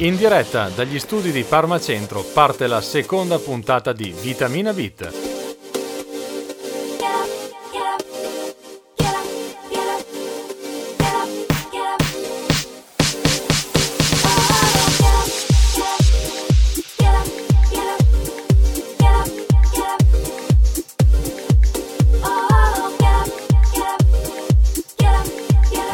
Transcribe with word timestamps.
In 0.00 0.16
diretta 0.16 0.68
dagli 0.68 0.98
studi 0.98 1.32
di 1.32 1.42
Parma 1.42 1.80
Centro 1.80 2.22
parte 2.22 2.66
la 2.66 2.82
seconda 2.82 3.38
puntata 3.38 3.94
di 3.94 4.14
Vitamina 4.20 4.74
Beat. 4.74 5.25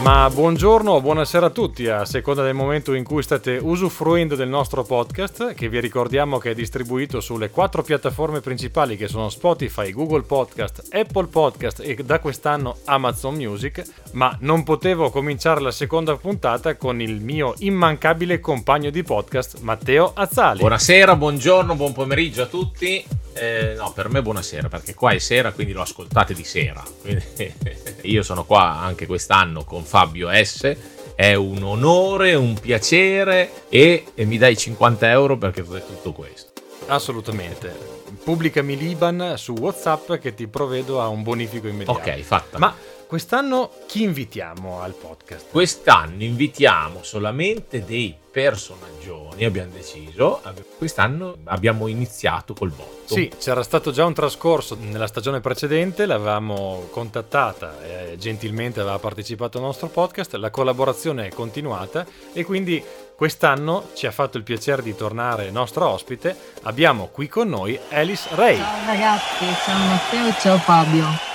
Ma 0.02 0.28
buongiorno 0.28 0.90
o 0.90 1.00
buonasera 1.00 1.46
a 1.46 1.50
tutti, 1.50 1.86
a 1.86 2.04
seconda 2.04 2.42
del 2.42 2.54
momento 2.54 2.92
in 2.92 3.04
cui 3.04 3.22
state 3.22 3.56
usufruendo 3.62 4.34
del 4.34 4.48
nostro 4.48 4.82
podcast, 4.82 5.54
che 5.54 5.68
vi 5.68 5.78
ricordiamo 5.78 6.38
che 6.38 6.50
è 6.50 6.54
distribuito 6.54 7.20
sulle 7.20 7.50
quattro 7.50 7.84
piattaforme 7.84 8.40
principali 8.40 8.96
che 8.96 9.06
sono 9.06 9.28
Spotify, 9.28 9.92
Google 9.92 10.22
Podcast, 10.22 10.88
Apple 10.90 11.28
Podcast 11.28 11.82
e 11.84 11.94
da 12.02 12.18
quest'anno 12.18 12.78
Amazon 12.86 13.36
Music, 13.36 13.80
ma 14.14 14.36
non 14.40 14.64
potevo 14.64 15.08
cominciare 15.10 15.60
la 15.60 15.70
seconda 15.70 16.16
puntata 16.16 16.74
con 16.74 17.00
il 17.00 17.20
mio 17.20 17.54
immancabile 17.58 18.40
compagno 18.40 18.90
di 18.90 19.04
podcast, 19.04 19.60
Matteo 19.60 20.10
Azzali. 20.16 20.58
Buonasera, 20.58 21.14
buongiorno, 21.14 21.76
buon 21.76 21.92
pomeriggio 21.92 22.42
a 22.42 22.46
tutti. 22.46 23.04
Eh, 23.34 23.74
no, 23.76 23.92
per 23.92 24.10
me 24.10 24.20
buonasera, 24.20 24.68
perché 24.68 24.94
qua 24.94 25.12
è 25.12 25.18
sera, 25.18 25.52
quindi 25.52 25.72
lo 25.72 25.82
ascoltate 25.82 26.34
di 26.34 26.44
sera. 26.44 26.82
Quindi, 27.00 27.24
io 28.02 28.22
sono 28.22 28.44
qua 28.44 28.78
anche 28.80 29.06
quest'anno 29.06 29.64
con 29.64 29.84
Fabio 29.92 30.30
S. 30.32 30.74
È 31.14 31.34
un 31.34 31.62
onore, 31.62 32.32
un 32.32 32.58
piacere 32.58 33.66
e, 33.68 34.06
e 34.14 34.24
mi 34.24 34.38
dai 34.38 34.56
50 34.56 35.10
euro 35.10 35.36
perché 35.36 35.62
fai 35.62 35.82
tutto 35.86 36.12
questo. 36.12 36.50
Assolutamente. 36.86 37.76
Pubblicami 38.24 38.74
l'Iban 38.78 39.34
su 39.36 39.52
WhatsApp 39.52 40.14
che 40.14 40.32
ti 40.32 40.46
provvedo 40.46 41.02
a 41.02 41.08
un 41.08 41.22
bonifico 41.22 41.68
immediato. 41.68 41.98
Ok, 41.98 42.20
fatta. 42.20 42.58
Ma 42.58 42.74
quest'anno 43.12 43.70
chi 43.86 44.04
invitiamo 44.04 44.80
al 44.80 44.94
podcast? 44.94 45.50
Quest'anno 45.50 46.22
invitiamo 46.22 47.02
solamente 47.02 47.84
dei 47.84 48.16
personaggioni, 48.30 49.44
abbiamo 49.44 49.70
deciso. 49.70 50.40
Quest'anno 50.78 51.36
abbiamo 51.44 51.88
iniziato 51.88 52.54
col 52.54 52.70
botto. 52.70 53.12
Sì, 53.14 53.30
c'era 53.38 53.62
stato 53.62 53.90
già 53.90 54.06
un 54.06 54.14
trascorso 54.14 54.78
nella 54.80 55.06
stagione 55.06 55.40
precedente, 55.40 56.06
l'avevamo 56.06 56.88
contattata 56.90 57.82
e 57.82 58.16
gentilmente 58.16 58.80
aveva 58.80 58.98
partecipato 58.98 59.58
al 59.58 59.64
nostro 59.64 59.88
podcast, 59.88 60.32
la 60.36 60.48
collaborazione 60.48 61.26
è 61.26 61.34
continuata 61.34 62.06
e 62.32 62.44
quindi 62.44 62.82
quest'anno 63.14 63.90
ci 63.92 64.06
ha 64.06 64.10
fatto 64.10 64.38
il 64.38 64.42
piacere 64.42 64.80
di 64.80 64.96
tornare 64.96 65.50
nostra 65.50 65.86
ospite. 65.86 66.34
Abbiamo 66.62 67.08
qui 67.08 67.28
con 67.28 67.50
noi 67.50 67.78
Alice 67.90 68.26
Ray. 68.34 68.56
Ciao 68.56 68.86
ragazzi, 68.86 69.44
ciao 69.66 69.86
Matteo 69.86 70.28
e 70.28 70.34
ciao 70.40 70.56
Fabio. 70.56 71.31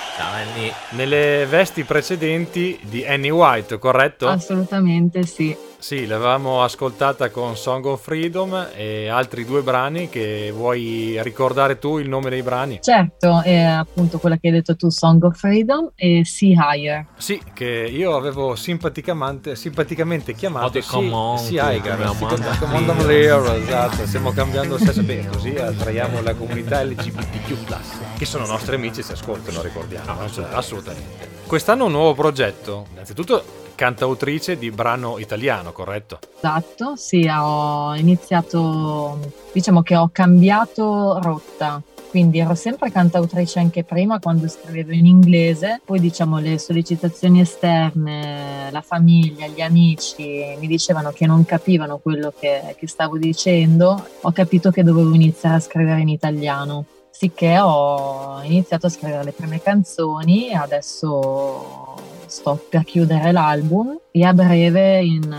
Nelle 0.90 1.46
vesti 1.46 1.84
precedenti 1.84 2.78
di 2.82 3.04
Annie 3.04 3.30
White, 3.30 3.78
corretto? 3.78 4.28
Assolutamente 4.28 5.24
sì. 5.24 5.67
Sì, 5.80 6.06
l'avevamo 6.06 6.64
ascoltata 6.64 7.30
con 7.30 7.56
Song 7.56 7.84
of 7.86 8.02
Freedom 8.02 8.68
e 8.74 9.06
altri 9.08 9.44
due 9.44 9.62
brani 9.62 10.08
che 10.08 10.52
vuoi 10.52 11.22
ricordare 11.22 11.78
tu 11.78 11.98
il 11.98 12.08
nome 12.08 12.30
dei 12.30 12.42
brani? 12.42 12.80
Certo, 12.82 13.42
è 13.42 13.60
appunto 13.60 14.18
quella 14.18 14.36
che 14.38 14.48
hai 14.48 14.54
detto 14.54 14.74
tu, 14.74 14.90
Song 14.90 15.22
of 15.22 15.38
Freedom 15.38 15.92
e 15.94 16.24
Sea 16.24 16.74
Higher. 16.74 17.06
Sì, 17.16 17.40
che 17.54 17.64
io 17.64 18.16
avevo 18.16 18.56
simpaticamente, 18.56 19.54
simpaticamente 19.54 20.34
chiamato 20.34 20.80
Sea, 20.80 21.36
sea 21.36 21.72
Higher. 21.72 22.16
Command 22.58 23.06
Layer, 23.06 23.62
esatto, 23.62 24.04
stiamo 24.04 24.32
cambiando 24.32 24.78
sesso, 24.78 25.02
bene, 25.02 25.28
così 25.28 25.54
attraiamo 25.54 26.20
la 26.22 26.34
comunità 26.34 26.82
LGBTQ+, 26.82 28.16
che 28.18 28.24
sono 28.24 28.46
nostri 28.46 28.74
amici 28.74 28.98
e 28.98 29.04
si 29.04 29.12
ascoltano, 29.12 29.62
ricordiamo, 29.62 30.10
assolutamente. 30.10 30.56
assolutamente. 30.56 31.28
Quest'anno 31.46 31.84
un 31.84 31.92
nuovo 31.92 32.14
progetto, 32.14 32.86
innanzitutto 32.90 33.66
cantautrice 33.78 34.58
di 34.58 34.72
brano 34.72 35.18
italiano, 35.18 35.70
corretto? 35.70 36.18
Esatto, 36.36 36.96
sì, 36.96 37.28
ho 37.32 37.94
iniziato, 37.94 39.20
diciamo 39.52 39.82
che 39.82 39.94
ho 39.94 40.10
cambiato 40.10 41.20
rotta. 41.22 41.80
Quindi 42.10 42.40
ero 42.40 42.56
sempre 42.56 42.90
cantautrice 42.90 43.60
anche 43.60 43.84
prima 43.84 44.18
quando 44.18 44.48
scrivevo 44.48 44.92
in 44.92 45.06
inglese, 45.06 45.80
poi 45.84 46.00
diciamo 46.00 46.38
le 46.38 46.58
sollecitazioni 46.58 47.40
esterne, 47.40 48.68
la 48.72 48.80
famiglia, 48.80 49.46
gli 49.46 49.60
amici 49.60 50.56
mi 50.58 50.66
dicevano 50.66 51.12
che 51.12 51.26
non 51.26 51.44
capivano 51.44 51.98
quello 51.98 52.32
che, 52.36 52.74
che 52.76 52.88
stavo 52.88 53.16
dicendo, 53.16 54.04
ho 54.22 54.32
capito 54.32 54.72
che 54.72 54.82
dovevo 54.82 55.14
iniziare 55.14 55.56
a 55.56 55.60
scrivere 55.60 56.00
in 56.00 56.08
italiano. 56.08 56.84
Sicché 57.10 57.58
ho 57.60 58.40
iniziato 58.42 58.86
a 58.86 58.90
scrivere 58.90 59.24
le 59.24 59.32
prime 59.32 59.60
canzoni 59.60 60.50
e 60.50 60.54
adesso 60.54 61.94
sto 62.28 62.64
per 62.68 62.84
chiudere 62.84 63.32
l'album 63.32 63.98
e 64.20 64.24
a 64.24 64.32
breve, 64.32 65.00
in, 65.00 65.36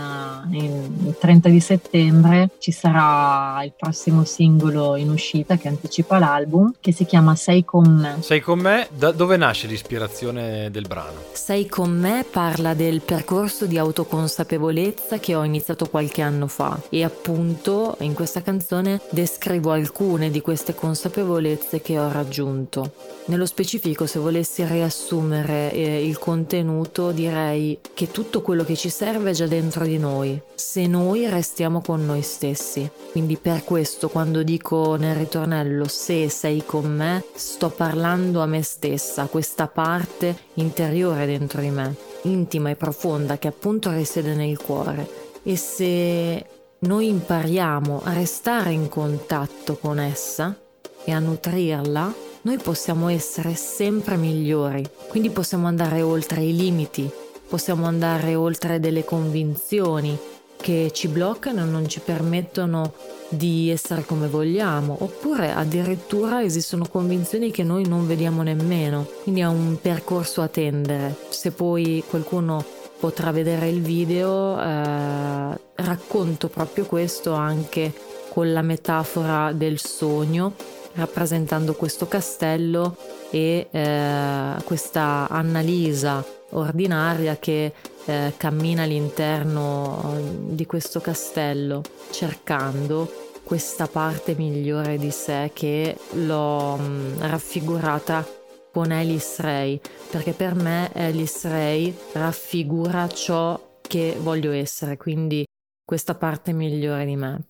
in 0.52 1.14
30 1.18 1.48
di 1.48 1.60
settembre, 1.60 2.50
ci 2.58 2.72
sarà 2.72 3.62
il 3.64 3.72
prossimo 3.76 4.24
singolo 4.24 4.96
in 4.96 5.10
uscita 5.10 5.56
che 5.56 5.68
anticipa 5.68 6.18
l'album, 6.18 6.74
che 6.80 6.92
si 6.92 7.04
chiama 7.04 7.34
Sei 7.34 7.64
con 7.64 7.86
me. 7.88 8.16
Sei 8.20 8.40
con 8.40 8.58
me, 8.58 8.88
da 8.90 9.12
dove 9.12 9.36
nasce 9.36 9.66
l'ispirazione 9.66 10.70
del 10.70 10.86
brano? 10.86 11.20
Sei 11.32 11.68
con 11.68 11.90
me 11.90 12.24
parla 12.28 12.74
del 12.74 13.00
percorso 13.00 13.66
di 13.66 13.76
autoconsapevolezza 13.76 15.18
che 15.18 15.34
ho 15.34 15.44
iniziato 15.44 15.88
qualche 15.88 16.22
anno 16.22 16.46
fa 16.46 16.80
e 16.88 17.04
appunto 17.04 17.96
in 18.00 18.14
questa 18.14 18.42
canzone 18.42 19.00
descrivo 19.10 19.72
alcune 19.72 20.30
di 20.30 20.40
queste 20.40 20.74
consapevolezze 20.74 21.82
che 21.82 21.98
ho 21.98 22.10
raggiunto. 22.10 22.92
Nello 23.26 23.46
specifico, 23.46 24.06
se 24.06 24.18
volessi 24.18 24.64
riassumere 24.64 25.72
eh, 25.72 26.06
il 26.06 26.18
contenuto, 26.18 27.12
direi 27.12 27.78
che 27.94 28.10
tutto 28.10 28.42
quello 28.42 28.64
che 28.64 28.69
ci 28.76 28.88
serve 28.88 29.30
è 29.30 29.32
già 29.32 29.46
dentro 29.46 29.84
di 29.84 29.98
noi, 29.98 30.40
se 30.54 30.86
noi 30.86 31.28
restiamo 31.28 31.80
con 31.80 32.04
noi 32.04 32.22
stessi. 32.22 32.90
Quindi 33.10 33.36
per 33.36 33.64
questo 33.64 34.08
quando 34.08 34.42
dico 34.42 34.96
nel 34.96 35.14
ritornello 35.14 35.86
se 35.86 36.28
sei 36.28 36.64
con 36.64 36.94
me, 36.94 37.24
sto 37.34 37.70
parlando 37.70 38.40
a 38.40 38.46
me 38.46 38.62
stessa, 38.62 39.22
a 39.22 39.26
questa 39.26 39.66
parte 39.66 40.36
interiore 40.54 41.26
dentro 41.26 41.60
di 41.60 41.70
me, 41.70 41.94
intima 42.22 42.70
e 42.70 42.76
profonda 42.76 43.38
che 43.38 43.48
appunto 43.48 43.90
risiede 43.90 44.34
nel 44.34 44.58
cuore. 44.58 45.08
E 45.42 45.56
se 45.56 46.46
noi 46.80 47.08
impariamo 47.08 48.02
a 48.04 48.12
restare 48.12 48.72
in 48.72 48.88
contatto 48.88 49.76
con 49.76 49.98
essa 49.98 50.56
e 51.04 51.12
a 51.12 51.18
nutrirla, 51.18 52.14
noi 52.42 52.56
possiamo 52.56 53.08
essere 53.08 53.54
sempre 53.54 54.16
migliori, 54.16 54.88
quindi 55.08 55.28
possiamo 55.30 55.66
andare 55.66 56.00
oltre 56.00 56.42
i 56.42 56.56
limiti, 56.56 57.10
possiamo 57.50 57.86
andare 57.86 58.36
oltre 58.36 58.78
delle 58.78 59.04
convinzioni 59.04 60.16
che 60.56 60.90
ci 60.94 61.08
bloccano 61.08 61.62
e 61.62 61.64
non 61.64 61.88
ci 61.88 61.98
permettono 61.98 62.92
di 63.28 63.70
essere 63.70 64.04
come 64.04 64.28
vogliamo, 64.28 64.96
oppure 65.00 65.52
addirittura 65.52 66.44
esistono 66.44 66.86
convinzioni 66.86 67.50
che 67.50 67.64
noi 67.64 67.88
non 67.88 68.06
vediamo 68.06 68.42
nemmeno, 68.42 69.04
quindi 69.24 69.40
è 69.40 69.46
un 69.46 69.78
percorso 69.80 70.42
a 70.42 70.48
tendere. 70.48 71.16
Se 71.30 71.50
poi 71.50 72.04
qualcuno 72.08 72.64
potrà 73.00 73.32
vedere 73.32 73.68
il 73.68 73.82
video, 73.82 74.60
eh, 74.60 75.60
racconto 75.74 76.48
proprio 76.48 76.84
questo 76.84 77.32
anche 77.32 77.92
con 78.28 78.52
la 78.52 78.62
metafora 78.62 79.50
del 79.52 79.80
sogno 79.80 80.54
rappresentando 80.92 81.74
questo 81.74 82.06
castello 82.06 82.96
e 83.30 83.68
eh, 83.70 84.54
questa 84.64 85.28
Annalisa 85.28 86.24
ordinaria 86.50 87.36
che 87.36 87.72
eh, 88.04 88.32
cammina 88.36 88.82
all'interno 88.82 90.14
eh, 90.16 90.54
di 90.54 90.66
questo 90.66 91.00
castello 91.00 91.82
cercando 92.10 93.28
questa 93.42 93.86
parte 93.88 94.34
migliore 94.36 94.96
di 94.96 95.10
sé 95.10 95.50
che 95.52 95.96
l'ho 96.12 96.76
mh, 96.76 97.26
raffigurata 97.26 98.24
con 98.72 98.92
Alice 98.92 99.42
Ray, 99.42 99.80
perché 100.10 100.32
per 100.32 100.54
me 100.54 100.90
Alice 100.94 101.48
Ray 101.48 101.96
raffigura 102.12 103.08
ciò 103.08 103.78
che 103.80 104.16
voglio 104.20 104.52
essere, 104.52 104.96
quindi 104.96 105.44
questa 105.84 106.14
parte 106.14 106.52
migliore 106.52 107.04
di 107.04 107.16
me. 107.16 107.40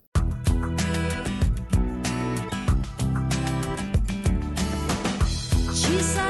She 5.72 6.00
said 6.00 6.29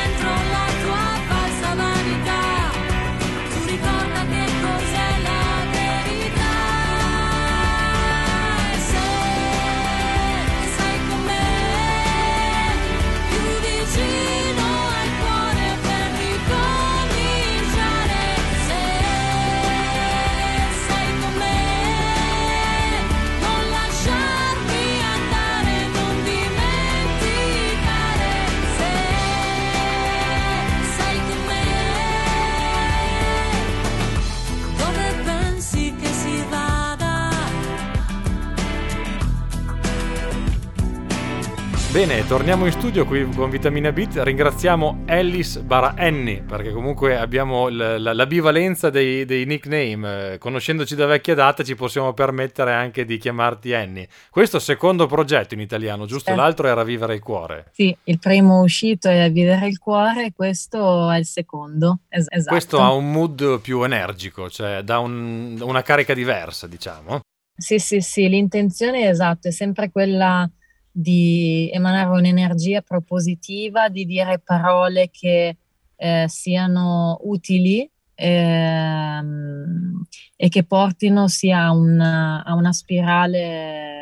Bene, 41.91 42.25
torniamo 42.25 42.65
in 42.65 42.71
studio 42.71 43.05
qui 43.05 43.29
con 43.35 43.49
Vitamina 43.49 43.91
Beat. 43.91 44.15
Ringraziamo 44.15 45.03
Ellis 45.07 45.59
Bara 45.59 45.93
Annie 45.97 46.41
perché 46.41 46.71
comunque 46.71 47.17
abbiamo 47.17 47.67
la, 47.67 47.99
la, 47.99 48.13
la 48.13 48.25
bivalenza 48.25 48.89
dei, 48.89 49.25
dei, 49.25 49.43
nickname. 49.45 50.37
Conoscendoci 50.39 50.95
da 50.95 51.05
vecchia 51.05 51.35
data 51.35 51.65
ci 51.65 51.75
possiamo 51.75 52.13
permettere 52.13 52.71
anche 52.71 53.03
di 53.03 53.17
chiamarti 53.17 53.73
Annie. 53.73 54.07
Questo 54.29 54.57
secondo 54.59 55.05
progetto 55.05 55.53
in 55.53 55.59
italiano, 55.59 56.05
giusto? 56.05 56.31
Eh. 56.31 56.35
L'altro 56.35 56.67
era 56.67 56.81
Vivere 56.85 57.15
il 57.15 57.19
cuore. 57.19 57.65
Sì, 57.73 57.93
il 58.05 58.19
primo 58.19 58.61
uscito 58.61 59.09
è 59.09 59.29
Vivere 59.29 59.67
il 59.67 59.77
cuore, 59.77 60.31
questo 60.33 61.11
è 61.11 61.17
il 61.17 61.25
secondo. 61.25 61.99
Es- 62.07 62.25
esatto. 62.29 62.51
Questo 62.51 62.79
ha 62.79 62.93
un 62.93 63.11
mood 63.11 63.59
più 63.59 63.83
energico, 63.83 64.49
cioè 64.49 64.81
da 64.81 64.99
un, 64.99 65.59
una 65.59 65.81
carica 65.81 66.13
diversa, 66.13 66.67
diciamo. 66.67 67.19
Sì, 67.53 67.79
sì, 67.79 67.99
sì, 67.99 68.29
l'intenzione 68.29 69.01
è 69.01 69.09
esatta, 69.09 69.49
è 69.49 69.51
sempre 69.51 69.91
quella 69.91 70.49
di 70.91 71.69
emanare 71.71 72.09
un'energia 72.09 72.81
propositiva, 72.81 73.89
di 73.89 74.05
dire 74.05 74.39
parole 74.39 75.09
che 75.09 75.57
eh, 75.95 76.25
siano 76.27 77.19
utili 77.23 77.89
ehm, 78.15 80.03
e 80.35 80.49
che 80.49 80.63
portino 80.63 81.27
sia 81.27 81.71
una, 81.71 82.43
a 82.43 82.55
una 82.55 82.73
spirale 82.73 84.00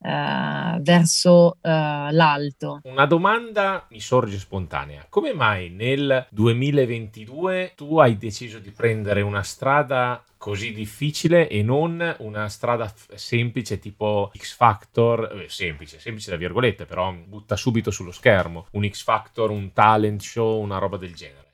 eh, 0.00 0.78
verso 0.80 1.56
eh, 1.60 1.68
l'alto. 1.70 2.80
Una 2.84 3.06
domanda 3.06 3.86
mi 3.90 4.00
sorge 4.00 4.38
spontanea. 4.38 5.06
Come 5.08 5.32
mai 5.32 5.70
nel 5.70 6.26
2022 6.30 7.72
tu 7.74 7.98
hai 7.98 8.16
deciso 8.16 8.58
di 8.58 8.70
prendere 8.70 9.20
una 9.22 9.42
strada 9.42 10.22
così 10.38 10.72
difficile 10.72 11.48
e 11.48 11.62
non 11.62 12.14
una 12.18 12.48
strada 12.48 12.86
f- 12.86 13.14
semplice 13.14 13.78
tipo 13.78 14.30
X 14.36 14.54
Factor, 14.54 15.42
eh, 15.42 15.48
semplice, 15.48 15.98
semplice 15.98 16.30
da 16.30 16.36
virgolette, 16.36 16.84
però 16.84 17.12
butta 17.12 17.56
subito 17.56 17.90
sullo 17.90 18.12
schermo, 18.12 18.66
un 18.72 18.88
X 18.88 19.02
Factor, 19.02 19.50
un 19.50 19.72
talent 19.72 20.20
show, 20.20 20.60
una 20.60 20.78
roba 20.78 20.96
del 20.96 21.14
genere. 21.14 21.44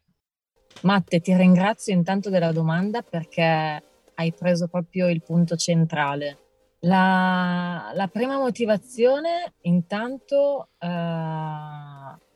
Matte, 0.82 1.20
ti 1.20 1.34
ringrazio 1.34 1.94
intanto 1.94 2.28
della 2.28 2.50
domanda 2.50 3.02
perché 3.02 3.82
hai 4.14 4.32
preso 4.32 4.66
proprio 4.66 5.08
il 5.08 5.22
punto 5.22 5.56
centrale. 5.56 6.38
La, 6.84 7.92
la 7.94 8.08
prima 8.08 8.38
motivazione, 8.38 9.54
intanto, 9.62 10.70
eh, 10.80 10.88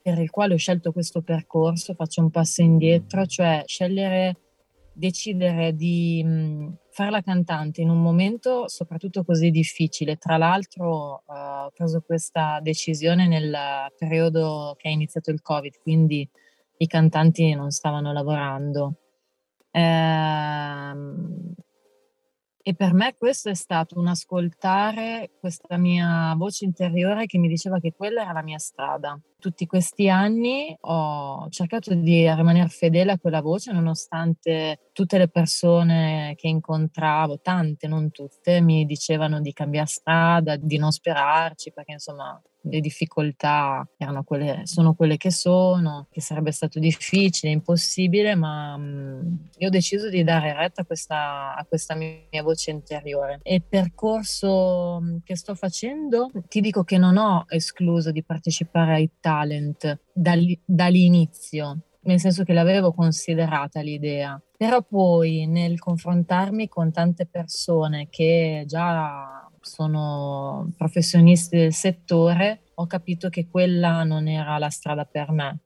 per 0.02 0.18
il 0.20 0.30
quale 0.30 0.54
ho 0.54 0.56
scelto 0.56 0.92
questo 0.92 1.20
percorso, 1.22 1.94
faccio 1.94 2.20
un 2.20 2.30
passo 2.30 2.62
indietro, 2.62 3.26
cioè 3.26 3.64
scegliere 3.66 4.36
decidere 4.92 5.74
di 5.74 6.22
mh, 6.24 6.78
fare 6.90 7.10
la 7.10 7.22
cantante 7.22 7.80
in 7.80 7.90
un 7.90 8.00
momento 8.00 8.68
soprattutto 8.68 9.24
così 9.24 9.50
difficile. 9.50 10.16
Tra 10.16 10.36
l'altro 10.36 11.24
uh, 11.26 11.32
ho 11.64 11.70
preso 11.74 12.00
questa 12.06 12.60
decisione 12.62 13.26
nel 13.26 13.52
periodo 13.98 14.74
che 14.78 14.88
è 14.88 14.92
iniziato 14.92 15.32
il 15.32 15.42
Covid, 15.42 15.76
quindi 15.82 16.28
i 16.78 16.86
cantanti 16.86 17.52
non 17.54 17.70
stavano 17.70 18.12
lavorando. 18.12 18.94
Ehm, 19.72 21.54
e 22.68 22.74
per 22.74 22.94
me 22.94 23.14
questo 23.16 23.48
è 23.48 23.54
stato 23.54 23.96
un 23.96 24.08
ascoltare 24.08 25.30
questa 25.38 25.76
mia 25.76 26.34
voce 26.36 26.64
interiore 26.64 27.26
che 27.26 27.38
mi 27.38 27.46
diceva 27.46 27.78
che 27.78 27.92
quella 27.92 28.22
era 28.22 28.32
la 28.32 28.42
mia 28.42 28.58
strada. 28.58 29.16
Tutti 29.38 29.66
questi 29.66 30.08
anni 30.08 30.74
ho 30.80 31.48
cercato 31.50 31.94
di 31.94 32.28
rimanere 32.32 32.68
fedele 32.68 33.12
a 33.12 33.18
quella 33.18 33.42
voce 33.42 33.70
nonostante 33.70 34.88
tutte 34.92 35.18
le 35.18 35.28
persone 35.28 36.34
che 36.36 36.48
incontravo, 36.48 37.40
tante, 37.40 37.86
non 37.86 38.10
tutte, 38.10 38.60
mi 38.62 38.86
dicevano 38.86 39.40
di 39.40 39.52
cambiare 39.52 39.86
strada, 39.86 40.56
di 40.56 40.78
non 40.78 40.90
sperarci, 40.90 41.72
perché 41.72 41.92
insomma 41.92 42.40
le 42.68 42.80
difficoltà 42.80 43.86
erano 43.96 44.22
quelle, 44.24 44.62
sono 44.64 44.94
quelle 44.94 45.16
che 45.16 45.30
sono, 45.30 46.06
che 46.10 46.20
sarebbe 46.20 46.52
stato 46.52 46.78
difficile, 46.78 47.52
impossibile, 47.52 48.34
ma 48.34 48.76
mh, 48.76 48.82
mm, 48.82 49.34
io 49.58 49.68
ho 49.68 49.70
deciso 49.70 50.08
di 50.08 50.22
dare 50.24 50.52
retta 50.52 50.82
a 50.82 50.84
questa, 50.84 51.54
a 51.54 51.64
questa 51.64 51.94
mia 51.94 52.42
voce 52.42 52.70
interiore. 52.70 53.40
E 53.42 53.56
il 53.56 53.64
percorso 53.64 55.00
mm, 55.00 55.16
che 55.24 55.36
sto 55.36 55.54
facendo, 55.54 56.30
ti 56.48 56.60
dico 56.60 56.84
che 56.84 56.98
non 56.98 57.16
ho 57.16 57.44
escluso 57.48 58.10
di 58.10 58.24
partecipare 58.24 58.94
ai 58.94 59.10
talent 59.26 60.02
dall'inizio, 60.12 61.78
nel 62.02 62.20
senso 62.20 62.44
che 62.44 62.52
l'avevo 62.52 62.92
considerata 62.92 63.80
l'idea. 63.80 64.40
Però 64.56 64.82
poi 64.82 65.46
nel 65.46 65.80
confrontarmi 65.80 66.68
con 66.68 66.92
tante 66.92 67.26
persone 67.26 68.06
che 68.08 68.62
già 68.68 69.50
sono 69.60 70.72
professionisti 70.76 71.56
del 71.56 71.72
settore, 71.72 72.66
ho 72.74 72.86
capito 72.86 73.28
che 73.28 73.48
quella 73.48 74.04
non 74.04 74.28
era 74.28 74.58
la 74.58 74.70
strada 74.70 75.04
per 75.04 75.32
me, 75.32 75.58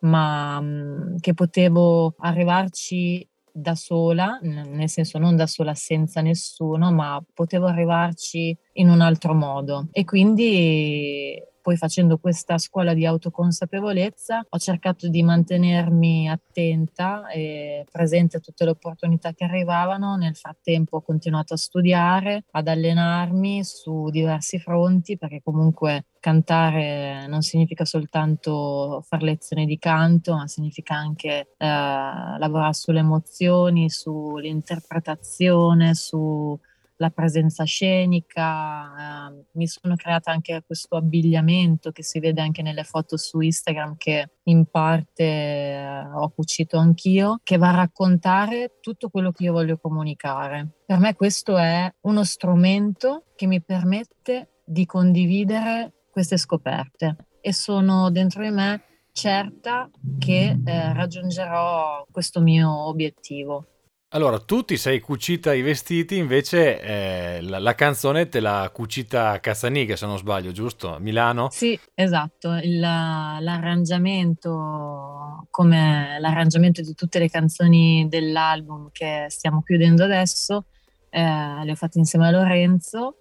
ma 0.00 0.58
mh, 0.58 1.18
che 1.20 1.34
potevo 1.34 2.14
arrivarci 2.18 3.28
da 3.52 3.74
sola, 3.74 4.38
nel 4.40 4.88
senso 4.88 5.18
non 5.18 5.36
da 5.36 5.46
sola 5.46 5.74
senza 5.74 6.22
nessuno, 6.22 6.90
ma 6.90 7.22
potevo 7.34 7.66
arrivarci 7.66 8.56
in 8.74 8.88
un 8.88 9.02
altro 9.02 9.34
modo. 9.34 9.88
E 9.92 10.06
quindi 10.06 11.38
poi 11.62 11.76
facendo 11.76 12.18
questa 12.18 12.58
scuola 12.58 12.92
di 12.92 13.06
autoconsapevolezza 13.06 14.44
ho 14.48 14.58
cercato 14.58 15.08
di 15.08 15.22
mantenermi 15.22 16.28
attenta 16.28 17.28
e 17.28 17.86
presente 17.90 18.38
a 18.38 18.40
tutte 18.40 18.64
le 18.64 18.72
opportunità 18.72 19.32
che 19.32 19.44
arrivavano. 19.44 20.16
Nel 20.16 20.36
frattempo 20.36 20.96
ho 20.96 21.02
continuato 21.02 21.54
a 21.54 21.56
studiare, 21.56 22.44
ad 22.50 22.68
allenarmi 22.68 23.64
su 23.64 24.10
diversi 24.10 24.58
fronti 24.58 25.16
perché 25.16 25.40
comunque 25.42 26.06
cantare 26.18 27.26
non 27.26 27.42
significa 27.42 27.84
soltanto 27.84 29.02
fare 29.06 29.24
lezioni 29.24 29.66
di 29.66 29.78
canto, 29.78 30.34
ma 30.34 30.46
significa 30.46 30.94
anche 30.94 31.54
eh, 31.56 31.66
lavorare 31.66 32.74
sulle 32.74 33.00
emozioni, 33.00 33.88
sull'interpretazione, 33.88 35.94
su 35.94 36.58
la 37.02 37.10
presenza 37.10 37.64
scenica, 37.64 39.28
eh, 39.28 39.44
mi 39.54 39.66
sono 39.66 39.96
creata 39.96 40.30
anche 40.30 40.62
questo 40.64 40.94
abbigliamento 40.94 41.90
che 41.90 42.04
si 42.04 42.20
vede 42.20 42.40
anche 42.40 42.62
nelle 42.62 42.84
foto 42.84 43.16
su 43.16 43.40
Instagram 43.40 43.96
che 43.96 44.30
in 44.44 44.66
parte 44.66 45.24
eh, 45.24 46.04
ho 46.14 46.30
cucito 46.30 46.78
anch'io, 46.78 47.40
che 47.42 47.56
va 47.56 47.70
a 47.70 47.76
raccontare 47.76 48.78
tutto 48.80 49.08
quello 49.10 49.32
che 49.32 49.42
io 49.42 49.52
voglio 49.52 49.78
comunicare. 49.78 50.82
Per 50.86 50.98
me 50.98 51.14
questo 51.14 51.58
è 51.58 51.92
uno 52.02 52.22
strumento 52.22 53.24
che 53.34 53.46
mi 53.46 53.60
permette 53.60 54.60
di 54.64 54.86
condividere 54.86 56.04
queste 56.10 56.36
scoperte 56.36 57.16
e 57.40 57.52
sono 57.52 58.10
dentro 58.10 58.42
di 58.42 58.50
me 58.50 58.82
certa 59.10 59.90
che 60.18 60.56
eh, 60.64 60.92
raggiungerò 60.92 62.06
questo 62.10 62.40
mio 62.40 62.70
obiettivo. 62.86 63.66
Allora, 64.14 64.38
tu 64.38 64.62
ti 64.62 64.76
sei 64.76 65.00
cucita 65.00 65.54
i 65.54 65.62
vestiti, 65.62 66.18
invece 66.18 66.82
eh, 66.82 67.40
la, 67.40 67.58
la, 67.58 67.74
canzone 67.74 68.28
te 68.28 68.40
l'ha 68.40 68.70
cucita 68.70 69.40
Cazzaniga, 69.40 69.96
se 69.96 70.04
non 70.04 70.18
sbaglio, 70.18 70.52
giusto? 70.52 70.98
Milano? 71.00 71.48
Sì, 71.50 71.80
esatto. 71.94 72.52
Il, 72.56 72.78
l'arrangiamento, 72.78 75.46
come 75.50 76.18
l'arrangiamento 76.20 76.82
di 76.82 76.92
tutte 76.92 77.18
le 77.18 77.30
canzoni 77.30 78.06
dell'album 78.06 78.90
che 78.92 79.28
stiamo 79.30 79.62
chiudendo 79.62 80.04
adesso, 80.04 80.66
eh, 81.08 81.64
le 81.64 81.70
ho 81.70 81.74
fatte 81.74 81.98
insieme 81.98 82.28
a 82.28 82.32
Lorenzo, 82.32 83.16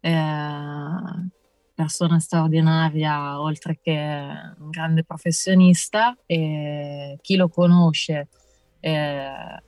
eh, 0.00 0.12
persona 1.74 2.18
straordinaria, 2.18 3.40
oltre 3.40 3.78
che 3.80 4.34
un 4.58 4.68
grande 4.68 5.04
professionista, 5.04 6.14
e 6.26 7.16
chi 7.22 7.36
lo 7.36 7.48
conosce 7.48 8.28
eh, 8.80 9.62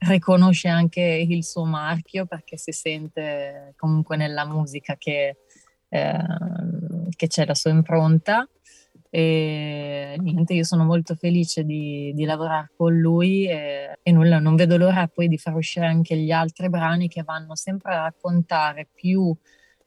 riconosce 0.00 0.68
anche 0.68 1.00
il 1.00 1.44
suo 1.44 1.64
marchio 1.64 2.26
perché 2.26 2.56
si 2.56 2.72
sente 2.72 3.74
comunque 3.76 4.16
nella 4.16 4.46
musica 4.46 4.96
che, 4.96 5.36
eh, 5.88 6.24
che 7.16 7.26
c'è 7.26 7.44
la 7.44 7.54
sua 7.54 7.70
impronta. 7.70 8.48
E 9.12 10.14
niente, 10.18 10.54
io 10.54 10.62
sono 10.62 10.84
molto 10.84 11.16
felice 11.16 11.64
di, 11.64 12.12
di 12.14 12.24
lavorare 12.24 12.70
con 12.76 12.96
lui 12.96 13.48
e, 13.48 13.98
e 14.00 14.12
nulla, 14.12 14.38
non 14.38 14.54
vedo 14.54 14.76
l'ora 14.76 15.08
poi 15.08 15.26
di 15.26 15.36
far 15.36 15.56
uscire 15.56 15.86
anche 15.86 16.16
gli 16.16 16.30
altri 16.30 16.70
brani 16.70 17.08
che 17.08 17.24
vanno 17.24 17.56
sempre 17.56 17.92
a 17.92 18.02
raccontare 18.02 18.86
più 18.92 19.34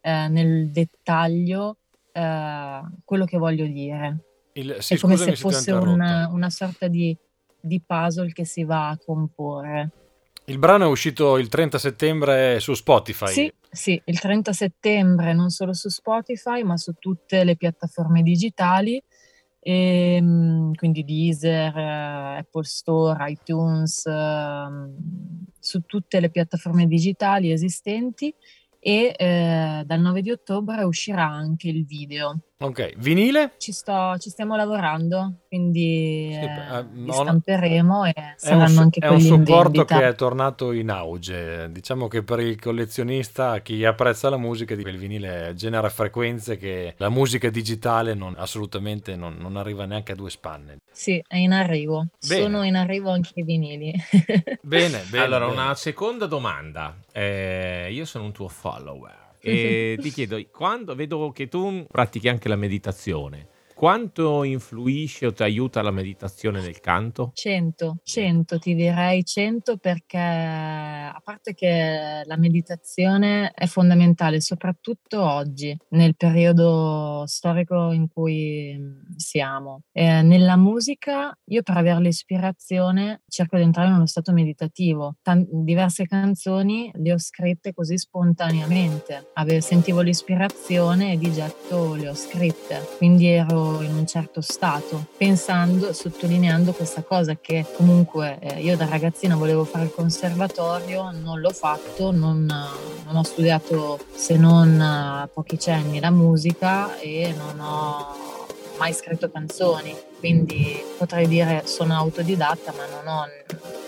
eh, 0.02 0.28
nel 0.28 0.70
dettaglio 0.72 1.78
eh, 2.12 2.82
quello 3.06 3.24
che 3.24 3.38
voglio 3.38 3.66
dire. 3.66 4.18
Il, 4.54 4.76
sì, 4.80 4.96
È 4.96 4.98
come 4.98 5.16
se 5.16 5.38
fosse 5.38 5.72
una, 5.72 6.28
una 6.30 6.50
sorta 6.50 6.90
di, 6.90 7.18
di 7.60 7.82
puzzle 7.82 8.34
che 8.34 8.46
si 8.46 8.66
va 8.66 8.90
a 8.90 8.98
comporre. 8.98 9.90
Il 10.46 10.60
brano 10.60 10.86
è 10.86 10.88
uscito 10.88 11.38
il 11.38 11.48
30 11.48 11.78
settembre 11.78 12.60
su 12.60 12.74
Spotify. 12.74 13.32
Sì, 13.32 13.54
sì, 13.72 14.02
il 14.06 14.20
30 14.20 14.52
settembre 14.52 15.34
non 15.34 15.50
solo 15.50 15.74
su 15.74 15.88
Spotify, 15.88 16.64
ma 16.64 16.76
su 16.76 16.94
tutte 17.00 17.46
le 17.46 17.56
piattaforme 17.56 18.22
digitali, 18.24 19.02
e, 19.66 20.16
ehm, 20.16 20.74
quindi 20.74 21.06
Deezer, 21.06 21.78
eh, 21.78 22.38
Apple 22.40 22.66
Store, 22.66 23.32
iTunes, 23.32 24.06
ehm, 24.06 24.94
su 25.58 25.82
tutte 25.86 26.20
le 26.20 26.30
piattaforme 26.30 26.86
digitali 26.88 27.52
esistenti 27.52 28.34
e 28.80 29.16
eh, 29.18 29.84
dal 29.86 30.02
9 30.02 30.22
di 30.22 30.32
ottobre 30.32 30.84
uscirà 30.84 31.26
anche 31.26 31.70
il 31.70 31.86
video. 31.86 32.40
Ok, 32.64 32.94
vinile? 32.96 33.56
Ci, 33.58 33.74
sto, 33.74 34.18
ci 34.20 34.30
stiamo 34.30 34.56
lavorando, 34.56 35.40
quindi 35.50 36.30
Sì, 36.32 36.40
eh, 36.40 36.78
eh, 36.78 36.86
li 36.94 37.06
no, 37.08 37.12
stamperemo 37.12 38.06
e 38.06 38.14
È 38.14 38.20
un, 38.22 38.34
saranno 38.38 38.68
su- 38.70 38.80
anche 38.80 39.00
è 39.02 39.08
un 39.10 39.16
quelli 39.16 39.28
supporto 39.28 39.84
che 39.84 40.08
è 40.08 40.16
tornato 40.16 40.72
in 40.72 40.90
auge. 40.90 41.70
Diciamo 41.74 42.08
che 42.08 42.24
per 42.24 42.40
il 42.40 42.58
collezionista, 42.58 43.60
chi 43.60 43.84
apprezza 43.84 44.30
la 44.30 44.38
musica, 44.38 44.76
il 44.76 44.98
vinile 44.98 45.52
genera 45.56 45.90
frequenze 45.90 46.56
che 46.56 46.94
la 46.98 47.10
musica 47.10 47.50
digitale 47.50 48.14
non- 48.14 48.36
assolutamente 48.38 49.18
non, 49.18 49.36
non 49.40 49.58
arriva 49.58 49.84
neanche 49.84 50.14
a 50.14 50.16
due 50.16 50.30
spanne. 50.30 50.78
Sì, 50.90 51.22
è 51.28 51.36
in 51.36 51.52
arrivo. 51.52 52.08
Bene. 52.26 52.42
Sono 52.44 52.64
in 52.64 52.78
arrivo 52.78 53.10
anche 53.12 53.32
i 53.36 53.44
vinili. 53.44 53.94
Bene, 54.62 55.04
bene. 55.10 55.26
allora, 55.26 55.48
bene. 55.48 55.62
una 55.62 55.76
seconda 55.76 56.28
domanda. 56.28 56.96
Eh, 57.12 57.90
io 57.92 58.06
sono 58.06 58.24
un 58.24 58.32
tuo 58.32 58.48
follower 58.48 59.22
e 59.44 59.98
ti 60.00 60.10
chiedo, 60.10 60.42
quando 60.52 60.96
vedo 60.96 61.32
che 61.32 61.48
tu 61.50 61.86
pratichi 61.90 62.30
anche 62.30 62.48
la 62.48 62.56
meditazione, 62.56 63.50
quanto 63.84 64.46
influisce 64.46 65.26
o 65.26 65.34
ti 65.34 65.44
aiuta 65.44 65.82
la 65.82 65.92
meditazione 65.92 66.62
nel 66.62 66.80
canto? 66.80 67.32
100, 67.34 67.98
100 68.02 68.58
ti 68.58 68.76
direi 68.76 69.26
100 69.26 69.76
perché 69.76 70.18
a 70.18 71.20
parte 71.22 71.54
che 71.54 72.22
la 72.24 72.38
meditazione 72.38 73.52
è 73.54 73.66
fondamentale 73.66 74.40
soprattutto 74.40 75.22
oggi 75.22 75.78
nel 75.90 76.16
periodo 76.16 77.26
storico 77.26 77.92
in 77.92 78.08
cui 78.08 78.74
mm, 78.80 79.18
siamo. 79.18 79.82
Eh, 79.92 80.22
nella 80.22 80.56
musica 80.56 81.38
io 81.48 81.62
per 81.62 81.76
avere 81.76 82.00
l'ispirazione 82.00 83.24
cerco 83.28 83.58
di 83.58 83.64
entrare 83.64 83.90
in 83.90 83.96
uno 83.96 84.08
stato 84.08 84.32
meditativo. 84.32 85.18
Tan- 85.22 85.46
diverse 85.50 86.06
canzoni 86.06 86.90
le 86.94 87.12
ho 87.12 87.20
scritte 87.20 87.74
così 87.74 87.98
spontaneamente. 87.98 89.32
Ave- 89.34 89.60
sentivo 89.60 90.00
l'ispirazione 90.00 91.12
e 91.12 91.18
di 91.18 91.34
getto 91.34 91.96
le 91.96 92.08
ho 92.08 92.16
scritte. 92.16 92.80
Quindi 92.98 93.28
ero 93.28 93.73
in 93.82 93.96
un 93.96 94.06
certo 94.06 94.42
stato, 94.42 95.06
pensando, 95.18 95.94
sottolineando 95.94 96.72
questa 96.74 97.02
cosa 97.02 97.36
che 97.36 97.66
comunque 97.76 98.38
eh, 98.40 98.62
io 98.62 98.78
da 98.78 98.86
ragazzina 98.86 99.36
volevo 99.36 99.64
fare 99.64 99.86
il 99.86 99.92
conservatorio, 99.92 101.12
non 101.12 101.40
l'ho 101.40 101.52
fatto, 101.52 102.12
non, 102.12 102.46
non 102.46 103.16
ho 103.16 103.24
studiato 103.24 104.00
se 104.14 104.38
non 104.38 104.80
eh, 104.80 105.30
pochi 105.34 105.60
cenni 105.60 106.00
la 106.00 106.12
musica 106.12 107.00
e 107.00 107.34
non 107.36 107.60
ho 107.60 108.16
mai 108.78 108.94
scritto 108.94 109.30
canzoni, 109.30 109.96
quindi 110.24 110.82
potrei 110.98 111.28
dire 111.28 111.64
sono 111.66 111.98
autodidatta, 111.98 112.72
ma 112.78 112.86
non 112.86 113.14
ho, 113.14 113.26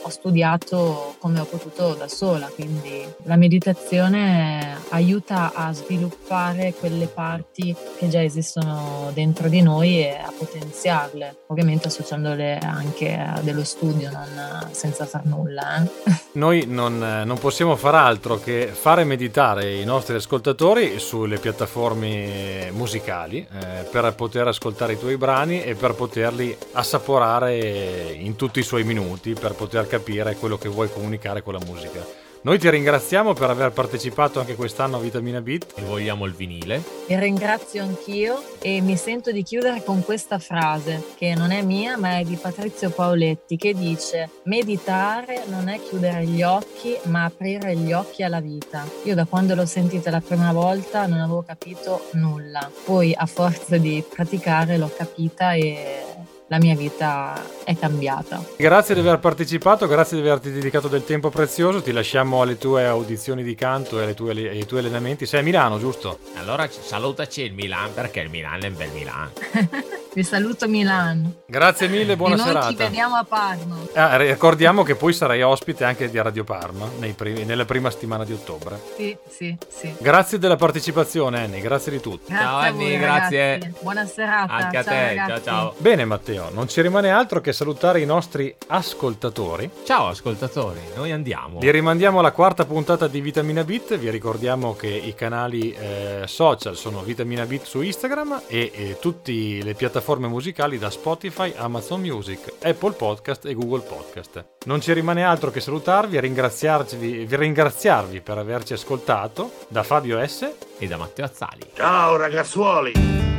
ho 0.01 0.09
studiato 0.09 1.15
come 1.19 1.39
ho 1.39 1.45
potuto 1.45 1.93
da 1.93 2.09
sola, 2.09 2.47
quindi 2.47 3.07
la 3.23 3.37
meditazione 3.37 4.79
aiuta 4.89 5.53
a 5.53 5.71
sviluppare 5.71 6.73
quelle 6.77 7.07
parti 7.07 7.73
che 7.97 8.09
già 8.09 8.21
esistono 8.21 9.11
dentro 9.13 9.47
di 9.47 9.61
noi 9.61 10.03
e 10.03 10.09
a 10.09 10.33
potenziarle, 10.37 11.43
ovviamente 11.47 11.87
associandole 11.87 12.57
anche 12.57 13.15
a 13.15 13.39
dello 13.41 13.63
studio, 13.63 14.11
non 14.11 14.67
senza 14.71 15.05
far 15.05 15.25
nulla. 15.25 15.83
eh. 15.83 15.89
Noi 16.35 16.65
non, 16.67 16.97
non 17.25 17.37
possiamo 17.39 17.77
far 17.77 17.95
altro 17.95 18.37
che 18.37 18.67
fare 18.67 19.05
meditare 19.05 19.75
i 19.75 19.85
nostri 19.85 20.15
ascoltatori 20.15 20.99
sulle 20.99 21.37
piattaforme 21.37 22.71
musicali 22.73 23.37
eh, 23.37 23.83
per 23.89 24.13
poter 24.15 24.47
ascoltare 24.47 24.93
i 24.93 24.99
tuoi 24.99 25.15
brani 25.15 25.63
e 25.63 25.75
per 25.75 25.95
poterli 26.25 26.57
assaporare 26.71 28.15
in 28.17 28.35
tutti 28.35 28.59
i 28.59 28.63
suoi 28.63 28.83
minuti, 28.83 29.33
per 29.33 29.53
poter 29.53 29.85
capire 29.85 30.35
quello 30.35 30.57
che 30.57 30.69
vuoi 30.69 30.91
comunicare 30.91 31.43
con 31.43 31.53
la 31.53 31.61
musica. 31.63 32.23
Noi 32.45 32.59
ti 32.59 32.69
ringraziamo 32.69 33.33
per 33.33 33.49
aver 33.49 33.71
partecipato 33.71 34.39
anche 34.39 34.53
quest'anno 34.53 34.97
a 34.97 34.99
Vitamina 34.99 35.41
Beat. 35.41 35.73
E 35.77 35.81
vogliamo 35.81 36.25
il 36.25 36.33
vinile? 36.33 36.79
Vi 37.07 37.15
ringrazio 37.17 37.81
anch'io 37.81 38.39
e 38.61 38.81
mi 38.81 38.95
sento 38.97 39.31
di 39.31 39.41
chiudere 39.41 39.83
con 39.83 40.05
questa 40.05 40.37
frase 40.37 41.03
che 41.15 41.33
non 41.33 41.49
è 41.49 41.63
mia 41.63 41.97
ma 41.97 42.19
è 42.19 42.23
di 42.23 42.35
Patrizio 42.35 42.91
Paoletti 42.91 43.57
che 43.57 43.73
dice 43.73 44.29
meditare 44.43 45.45
non 45.47 45.69
è 45.69 45.81
chiudere 45.81 46.25
gli 46.25 46.43
occhi 46.43 46.95
ma 47.05 47.23
aprire 47.23 47.75
gli 47.77 47.91
occhi 47.91 48.21
alla 48.21 48.41
vita. 48.41 48.85
Io 49.05 49.15
da 49.15 49.25
quando 49.25 49.55
l'ho 49.55 49.65
sentita 49.65 50.11
la 50.11 50.21
prima 50.21 50.53
volta 50.53 51.07
non 51.07 51.21
avevo 51.21 51.41
capito 51.41 52.09
nulla, 52.11 52.69
poi 52.83 53.11
a 53.17 53.25
forza 53.25 53.77
di 53.77 54.03
praticare 54.07 54.77
l'ho 54.77 54.91
capita 54.95 55.53
e 55.53 56.14
la 56.47 56.57
mia 56.59 56.75
vita 56.75 57.41
è 57.63 57.75
cambiata. 57.77 58.43
Grazie 58.57 58.93
di 58.93 59.01
aver 59.01 59.19
partecipato, 59.19 59.87
grazie 59.87 60.21
di 60.21 60.27
averti 60.27 60.51
dedicato 60.51 60.87
del 60.87 61.03
tempo 61.03 61.29
prezioso. 61.29 61.81
Ti 61.81 61.91
lasciamo 61.91 62.41
alle 62.41 62.57
tue 62.57 62.85
audizioni 62.85 63.43
di 63.43 63.55
canto 63.55 63.99
e 63.99 64.03
alle 64.03 64.13
tue- 64.13 64.31
ai 64.49 64.65
tuoi 64.65 64.81
allenamenti. 64.81 65.25
Sei 65.25 65.39
a 65.39 65.43
Milano, 65.43 65.79
giusto? 65.79 66.19
Allora 66.37 66.67
ci- 66.69 66.79
salutaci 66.81 67.41
il 67.41 67.53
Milan 67.53 67.93
perché 67.93 68.19
il 68.19 68.29
Milan 68.29 68.63
è 68.63 68.67
un 68.67 68.75
bel 68.75 68.89
Milan. 68.93 69.31
Vi 70.15 70.23
saluto 70.23 70.69
Milano. 70.69 71.41
Grazie 71.45 71.89
mille, 71.89 72.15
buona 72.15 72.35
e 72.35 72.37
noi 72.37 72.47
serata. 72.47 72.69
ci 72.69 72.75
vediamo 72.75 73.15
a 73.17 73.25
Parma. 73.25 73.75
Ah, 73.95 74.15
ricordiamo 74.15 74.83
che 74.83 74.95
poi 74.95 75.11
sarai 75.11 75.41
ospite 75.41 75.83
anche 75.83 76.09
di 76.09 76.21
Radio 76.21 76.45
Parma 76.45 76.87
nei 76.99 77.11
primi- 77.11 77.43
nella 77.43 77.65
prima 77.65 77.89
settimana 77.91 78.23
di 78.23 78.31
ottobre. 78.31 78.79
Sì, 78.95 79.17
sì, 79.29 79.57
sì. 79.67 79.93
Grazie 79.97 80.37
della 80.39 80.55
partecipazione, 80.55 81.43
Annie, 81.43 81.59
grazie 81.59 81.91
di 81.91 81.99
tutto. 81.99 82.27
Grazie 82.29 82.45
Ciao, 82.45 82.57
a 82.57 82.61
Anni, 82.61 82.85
voi, 82.91 82.97
grazie. 82.97 83.73
Buona 83.81 84.05
serata. 84.05 84.53
Anche 84.53 84.77
a 84.77 84.83
Ciao, 84.83 84.93
te, 84.93 85.07
ragazzi. 85.15 85.29
ciao 85.29 85.41
ciao. 85.43 85.73
Bene, 85.79 86.05
Matteo, 86.05 86.34
non 86.51 86.67
ci 86.67 86.81
rimane 86.81 87.09
altro 87.09 87.41
che 87.41 87.53
salutare 87.53 88.01
i 88.01 88.05
nostri 88.05 88.55
ascoltatori. 88.67 89.69
Ciao 89.83 90.07
ascoltatori, 90.07 90.79
noi 90.95 91.11
andiamo. 91.11 91.59
Vi 91.59 91.71
rimandiamo 91.71 92.19
alla 92.19 92.31
quarta 92.31 92.65
puntata 92.65 93.07
di 93.07 93.21
Vitamina 93.21 93.63
Beat. 93.63 93.97
Vi 93.97 94.09
ricordiamo 94.09 94.75
che 94.75 94.87
i 94.87 95.13
canali 95.13 95.71
eh, 95.73 96.23
social 96.25 96.75
sono 96.75 97.01
Vitamina 97.01 97.45
Beat 97.45 97.63
su 97.63 97.81
Instagram 97.81 98.41
e, 98.47 98.71
e 98.73 98.97
tutte 98.99 99.31
le 99.31 99.73
piattaforme 99.73 100.27
musicali 100.27 100.77
da 100.77 100.89
Spotify, 100.89 101.53
Amazon 101.55 102.01
Music, 102.01 102.53
Apple 102.61 102.93
Podcast 102.93 103.45
e 103.45 103.53
Google 103.53 103.81
Podcast. 103.81 104.45
Non 104.65 104.81
ci 104.81 104.93
rimane 104.93 105.23
altro 105.23 105.51
che 105.51 105.59
salutarvi 105.59 106.17
e 106.17 106.19
ringraziarvi, 106.19 107.25
vi 107.25 107.35
ringraziarvi 107.35 108.21
per 108.21 108.37
averci 108.37 108.73
ascoltato. 108.73 109.51
Da 109.67 109.83
Fabio 109.83 110.25
S. 110.25 110.49
E 110.77 110.87
da 110.87 110.97
Matteo 110.97 111.25
Azzali. 111.25 111.61
Ciao 111.73 112.17
ragazzuoli! 112.17 113.34